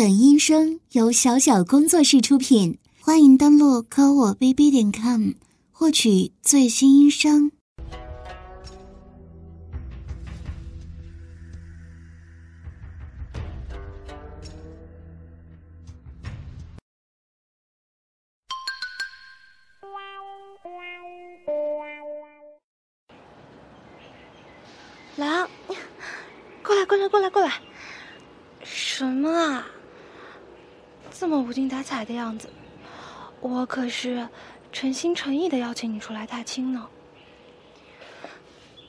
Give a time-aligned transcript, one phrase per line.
[0.00, 5.32] 本音声由小小工作室出品，欢迎登录科我 bb 点 com
[5.70, 7.52] 获取最新音声。
[25.16, 25.46] 来，
[26.62, 27.52] 过来，过来，过来，过来！
[28.64, 29.66] 什么啊？
[31.20, 32.48] 这么无精打采的样子，
[33.42, 34.26] 我可是
[34.72, 36.88] 诚心诚意的邀请你出来踏青呢。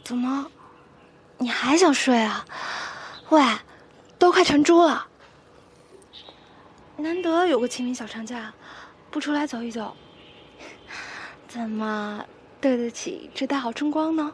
[0.01, 0.49] 怎么，
[1.37, 2.45] 你还想睡啊？
[3.31, 3.43] 喂，
[4.17, 5.05] 都快成猪了，
[6.95, 8.53] 难得有个清明小长假，
[9.09, 9.93] 不出来走一走，
[11.49, 12.23] 怎么
[12.61, 14.33] 对得起这大好春光呢？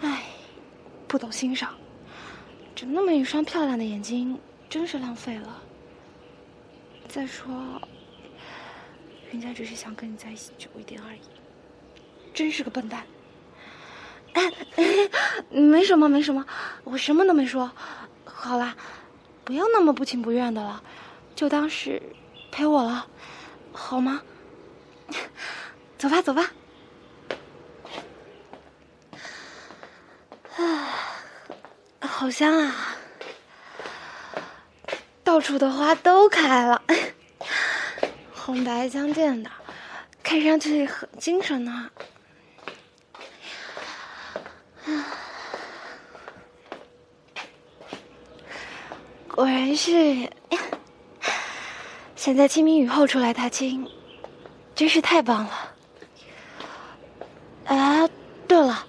[0.00, 0.24] 哎，
[1.06, 1.74] 不懂欣赏，
[2.74, 5.64] 只那么一双漂亮的眼睛，真是浪费了。
[7.16, 7.80] 再说，
[9.32, 11.20] 人家只是想跟你在一起久一点而已，
[12.34, 13.06] 真是个笨蛋。
[14.34, 14.52] 哎，
[15.48, 16.44] 没什么，没什么，
[16.84, 17.72] 我什么都没说。
[18.26, 18.76] 好啦，
[19.44, 20.82] 不要那么不情不愿的了，
[21.34, 22.02] 就当是
[22.52, 23.08] 陪我了，
[23.72, 24.20] 好吗？
[25.96, 26.50] 走吧，走吧。
[30.58, 32.74] 啊，好香啊！
[35.26, 36.80] 到处的花都开了，
[38.32, 39.50] 红白相间的，
[40.22, 41.90] 看上去很精神呢。
[49.26, 50.30] 果然是，
[52.14, 53.90] 现在清明雨后出来踏青，
[54.76, 55.74] 真是太棒了。
[57.64, 58.08] 啊，
[58.46, 58.86] 对了。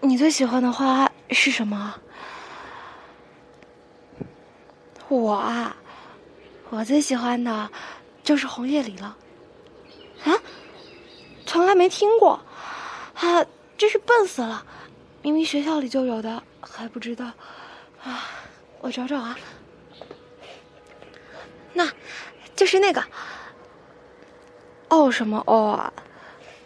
[0.00, 1.94] 你最喜欢的花是什么？
[5.18, 5.76] 我啊，
[6.70, 7.70] 我最喜欢的，
[8.22, 9.16] 就是红叶李了。
[10.24, 10.32] 啊，
[11.44, 12.40] 从来没听过，
[13.14, 13.44] 啊，
[13.76, 14.64] 真是笨死了！
[15.22, 17.26] 明明学校里就有的，还不知道。
[18.02, 18.24] 啊，
[18.80, 19.36] 我找找啊，
[21.72, 21.90] 那，
[22.54, 23.02] 就是那个。
[24.88, 25.92] 哦什么哦啊？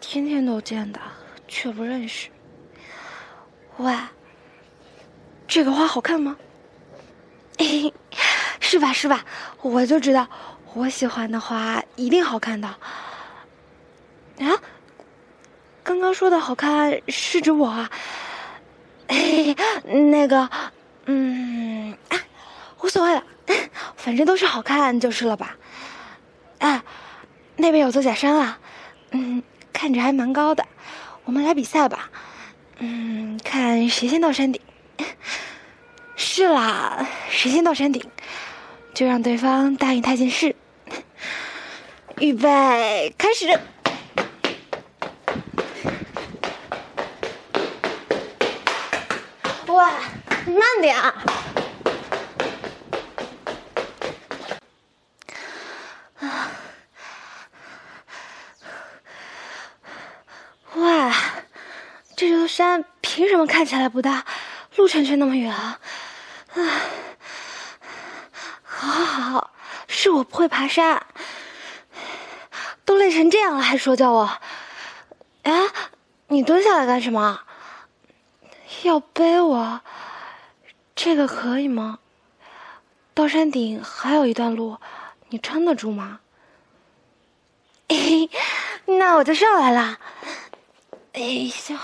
[0.01, 1.01] 天天都见的，
[1.49, 2.29] 却不认识。
[3.79, 3.97] 喂，
[5.49, 6.37] 这个花好看吗？
[7.59, 7.95] 嘿嘿
[8.73, 9.23] 是吧是吧，
[9.61, 10.27] 我就知道，
[10.73, 12.67] 我喜欢的花一定好看的。
[12.67, 14.49] 啊，
[15.83, 17.91] 刚刚说的好看是指我啊？
[19.85, 20.49] 那个，
[21.05, 21.95] 嗯，
[22.81, 23.23] 无所谓了，
[23.95, 25.55] 反正都是好看就是了吧？
[26.59, 26.83] 啊，
[27.57, 28.59] 那边有座假山啊，
[29.11, 30.65] 嗯，看着还蛮高的，
[31.25, 32.09] 我们来比赛吧。
[32.79, 34.59] 嗯，看谁先到山顶。
[36.17, 38.03] 是啦，谁先到山顶，
[38.95, 40.55] 就让对方答应他件事。
[42.19, 43.47] 预备，开始。
[49.67, 49.75] 喂，
[50.47, 50.97] 慢点。
[51.01, 51.15] 啊。
[60.75, 61.15] 哇，
[62.15, 64.25] 这座山凭什么看起来不大，
[64.77, 65.81] 路程却那么远啊？
[68.89, 69.51] 好好好，
[69.87, 71.07] 是我不会爬山。
[72.85, 74.41] 都累成这样了，还说教我？
[75.45, 75.53] 哎，
[76.29, 77.41] 你蹲下来干什么？
[78.83, 79.81] 要背我？
[80.97, 82.01] 这个可以吗？
[83.15, 84.79] 到山顶还有一段路，
[85.29, 86.21] 你撑得住吗？
[88.87, 89.99] 那我就上来了。
[91.13, 91.81] 哎呀！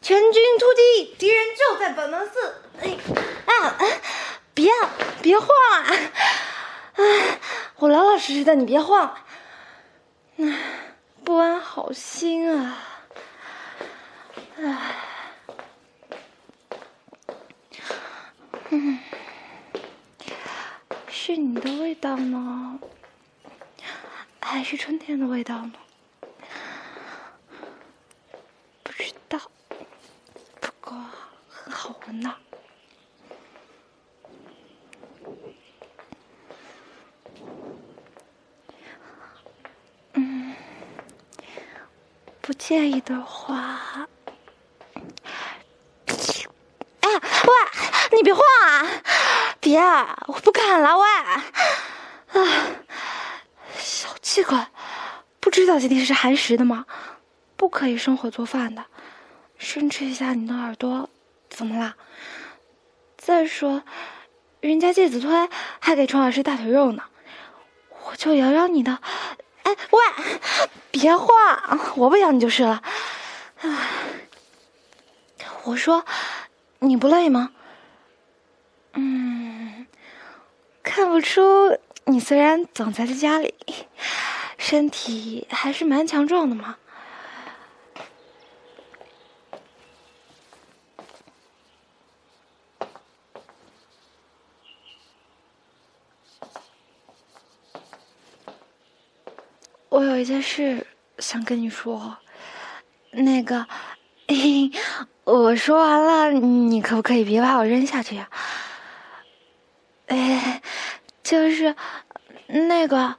[0.00, 1.14] 全军突击！
[1.18, 2.62] 敌人就在本门寺。
[2.82, 2.96] 哎，
[3.46, 3.74] 啊，
[4.54, 4.70] 别，
[5.22, 5.86] 别晃啊！
[6.94, 7.38] 哎，
[7.76, 9.14] 我老老实实的，你别晃。
[10.36, 10.58] 哎，
[11.24, 12.78] 不安好心啊！
[14.58, 14.96] 哎，
[18.70, 18.98] 嗯，
[21.08, 22.78] 是你的味道呢，
[24.40, 25.72] 还是春天的味道呢？
[32.14, 32.51] 那，嗯，
[42.42, 44.08] 不介意的话，
[47.00, 48.90] 哎，喂，你别晃啊！
[49.60, 49.78] 别，
[50.26, 51.06] 我不敢了，喂！
[52.40, 52.66] 啊，
[53.78, 54.58] 小气鬼，
[55.38, 56.84] 不知道今天是寒食的吗？
[57.56, 58.86] 不可以生火做饭的，
[59.56, 61.08] 伸出一下你的耳朵。
[61.48, 61.94] 怎么啦？
[63.16, 63.84] 再说，
[64.60, 65.48] 人家介子推
[65.78, 67.04] 还给虫老师大腿肉呢，
[68.06, 68.98] 我就咬咬你的。
[69.90, 70.00] 喂，
[70.90, 72.82] 别晃，我不咬你就是了。
[75.64, 76.04] 我说，
[76.80, 77.50] 你不累吗？
[78.94, 79.86] 嗯，
[80.82, 83.54] 看不出你虽然总在家里，
[84.58, 86.76] 身体还是蛮强壮的嘛。
[100.22, 100.86] 一件事
[101.18, 102.16] 想跟你说，
[103.10, 103.66] 那个，
[105.24, 108.30] 我说完了，你可不可以别把我扔下去呀？
[110.06, 110.62] 哎，
[111.24, 111.74] 就是
[112.46, 113.16] 那个，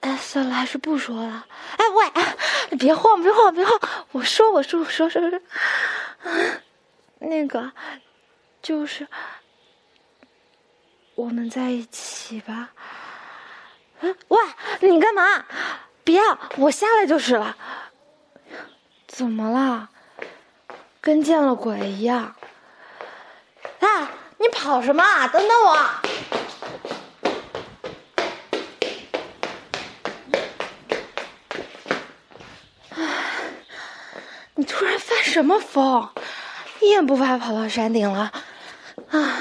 [0.00, 1.46] 哎，算了，还是不说了。
[1.76, 3.80] 哎喂，别晃，别晃，别晃！
[4.10, 5.40] 我说，我说，我说，说说，
[7.20, 7.70] 那个，
[8.60, 9.06] 就是
[11.14, 12.70] 我们在一起吧。
[14.28, 14.38] 喂，
[14.80, 15.44] 你干嘛？
[16.02, 16.20] 别，
[16.56, 17.56] 我下来就是了。
[19.06, 19.88] 怎么了？
[21.00, 22.34] 跟见了鬼一样。
[23.80, 24.08] 哎，
[24.38, 25.02] 你跑什么？
[25.28, 25.72] 等等我。
[32.90, 33.08] 哎
[34.56, 36.08] 你突然发什么疯？
[36.80, 38.32] 一言不发跑到山顶了。
[39.10, 39.40] 啊。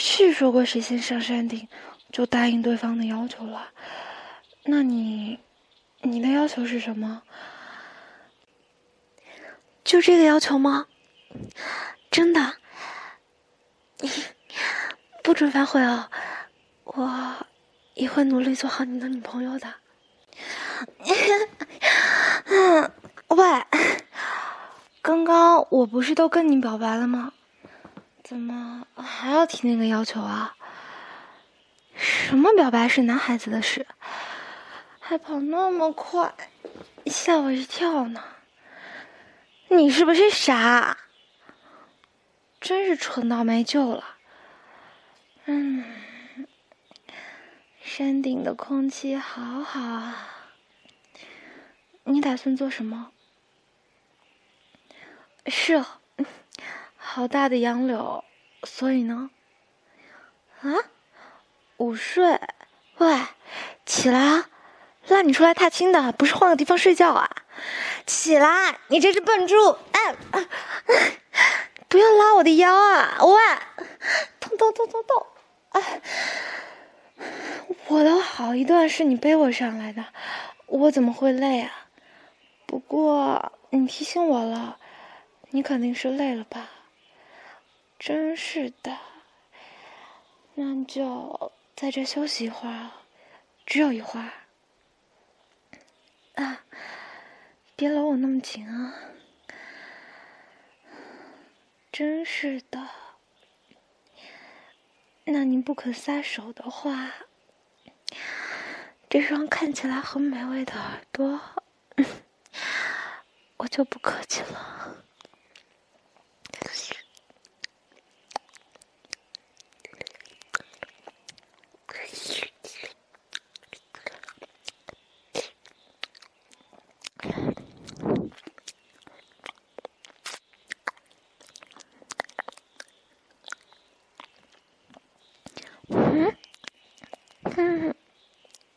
[0.00, 1.66] 是说过谁先上山顶，
[2.12, 3.70] 就答应对方的要求了。
[4.66, 5.40] 那你，
[6.02, 7.24] 你的要求是什么？
[9.82, 10.86] 就这个要求吗？
[12.08, 12.54] 真的？
[15.24, 16.08] 不准反悔哦！
[16.84, 17.34] 我
[17.94, 19.74] 也会努力做好你的女朋友的。
[23.26, 23.66] 喂，
[25.02, 27.32] 刚刚我不是都跟你表白了吗？
[28.28, 30.54] 怎么还要提那个要求啊？
[31.96, 33.86] 什么表白是男孩子的事？
[35.00, 36.34] 还跑那么快，
[37.06, 38.22] 吓我一跳呢！
[39.68, 40.98] 你是不是傻？
[42.60, 44.04] 真是蠢到没救了。
[45.46, 45.82] 嗯，
[47.80, 50.28] 山顶的空气好好啊。
[52.04, 53.10] 你打算做什么？
[55.46, 55.82] 是。
[57.10, 58.22] 好大的杨柳，
[58.64, 59.30] 所以呢？
[60.60, 60.76] 啊，
[61.78, 62.38] 午睡？
[62.98, 63.22] 喂，
[63.86, 64.50] 起来啊！
[65.06, 67.28] 拉你出来踏青的，不是换个地方睡觉啊！
[68.06, 69.78] 起来，你这只笨猪！
[69.92, 70.14] 哎，
[71.88, 73.18] 不要拉我的腰啊！
[73.24, 73.34] 喂，
[74.38, 75.26] 痛痛痛痛痛！
[75.70, 76.02] 哎，
[77.86, 80.04] 我都好一段是你背我上来的，
[80.66, 81.72] 我怎么会累啊？
[82.66, 84.76] 不过你提醒我了，
[85.50, 86.68] 你肯定是累了吧？
[87.98, 88.96] 真是的，
[90.54, 92.90] 那就在这休息一会儿，
[93.66, 94.32] 只有一会儿。
[96.36, 96.64] 啊，
[97.74, 98.94] 别搂我那么紧啊！
[101.90, 102.88] 真是的，
[105.24, 107.12] 那您不肯撒手的话，
[109.10, 111.40] 这双看起来很美味的耳朵，
[113.58, 114.76] 我就不客气了。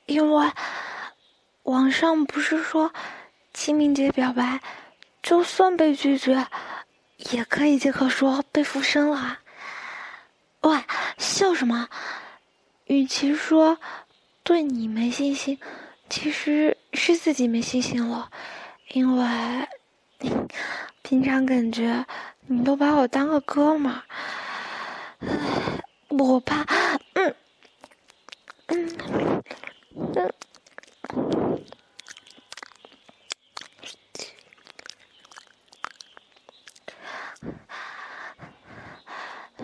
[0.08, 0.52] 因为
[1.64, 2.92] 网上不是说
[3.54, 4.60] 清明节表白，
[5.22, 6.48] 就算被拒绝，
[7.32, 9.38] 也可以借口说被附身了。
[10.62, 10.80] 喂，
[11.20, 11.88] 笑什么？
[12.86, 13.78] 与其说
[14.42, 15.60] 对你没信心，
[16.10, 18.32] 其实是自己没信心了。
[18.88, 19.68] 因为
[21.04, 22.04] 平常感觉
[22.48, 24.02] 你都把我当个哥们儿，
[26.10, 26.66] 我怕，
[27.14, 27.36] 嗯，
[28.66, 28.90] 嗯。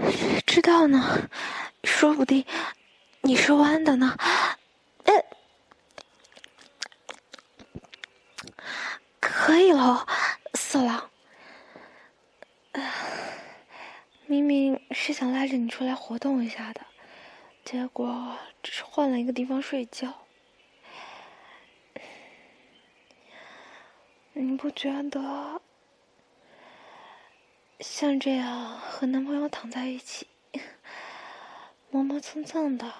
[0.09, 1.29] 谁知道呢？
[1.85, 2.45] 说不定
[3.21, 4.17] 你是弯的呢。
[5.05, 5.23] 呃，
[9.21, 10.05] 可以了，
[10.53, 11.09] 色狼。
[14.25, 16.81] 明明是想拉着你出来活动一下的，
[17.63, 20.13] 结果只是换了一个地方睡觉。
[24.33, 25.61] 你不觉得
[27.79, 30.27] 像这样和男朋友躺在一起，
[31.89, 32.93] 磨磨蹭蹭的，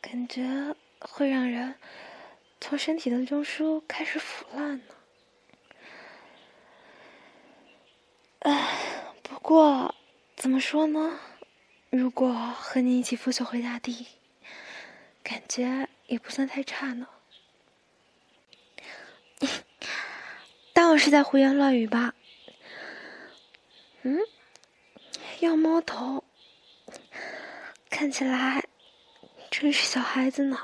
[0.00, 1.74] 感觉会让人
[2.60, 4.94] 从身体的中枢开始腐烂呢。
[8.40, 9.94] 哎，不过
[10.36, 11.20] 怎么说呢？
[11.90, 14.06] 如果和你一起拂袖回大地，
[15.22, 17.08] 感觉也不算太差呢。
[20.72, 22.14] 当我是在胡言乱语吧？
[24.02, 24.20] 嗯，
[25.40, 26.24] 要摸头，
[28.00, 28.64] 看起来
[29.50, 30.58] 真是小孩子呢。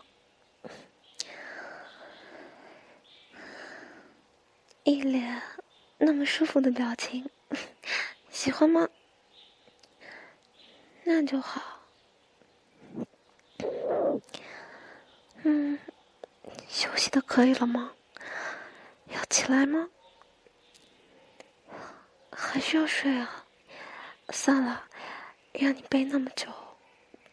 [4.84, 5.42] 一脸
[5.98, 7.28] 那么舒服的表情，
[8.30, 8.88] 喜欢吗？
[11.04, 11.82] 那就好。
[15.42, 15.78] 嗯，
[16.66, 17.92] 休息的可以了吗？
[19.08, 19.90] 要起来吗？
[22.32, 23.44] 还需要睡啊？
[24.30, 24.88] 算了，
[25.52, 26.48] 让你背那么久，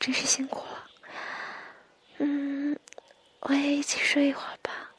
[0.04, 0.90] 真是辛苦了。
[2.18, 2.78] 嗯
[3.40, 4.92] 我也一起睡一会儿吧。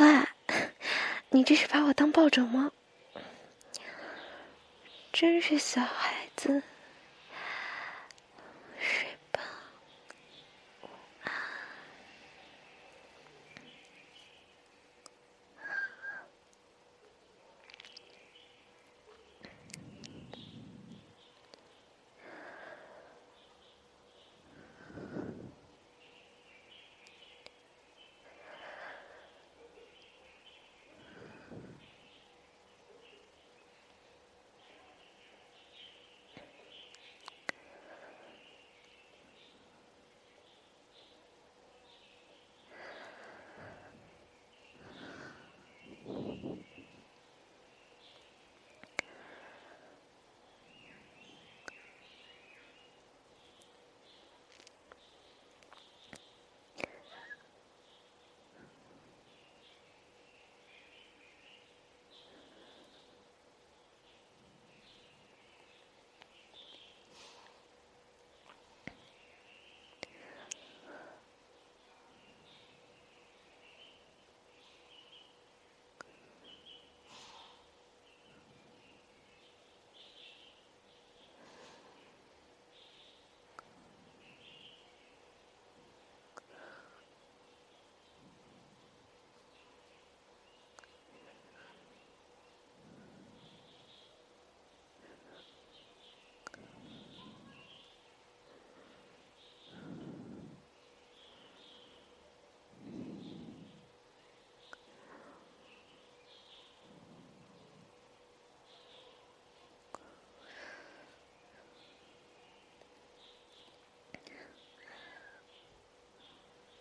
[0.00, 0.26] 喂
[1.30, 2.72] 你这是把我当抱枕吗？
[5.12, 6.64] 真是小孩子
[8.80, 9.13] 睡